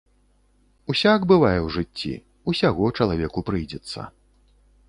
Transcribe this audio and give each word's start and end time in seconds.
Усяк 0.93 1.27
бывае 1.33 1.59
ў 1.65 1.75
жыцці, 1.75 2.13
усяго 2.53 2.83
чалавеку 2.99 3.39
прыйдзецца. 3.51 3.99